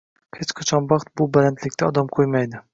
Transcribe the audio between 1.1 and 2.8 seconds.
bu balandlikda odam qo'ymadi.